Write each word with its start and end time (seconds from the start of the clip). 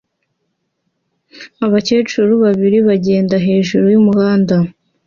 Abakecuru 1.65 2.31
babiri 2.43 2.77
bagenda 2.87 3.35
hejuru 3.47 3.85
y'umuhanda 3.93 4.55